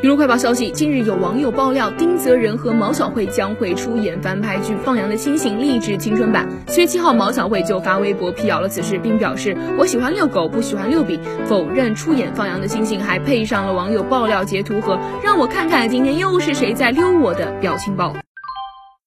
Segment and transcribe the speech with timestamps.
[0.00, 6.48] 娱乐快报消息：近日有网友爆料，丁泽仁和毛晓慧将会出演翻拍剧《放羊的星星》励志青春版。
[6.68, 18.14] 七月七号，毛晓慧就发微博辟谣了此事，并表示：“我喜欢遛狗，不喜欢遛比。”否认出演《放羊的星星》，还配上了网友爆料截图和“让我看看今天又是谁在溜我”的表情包。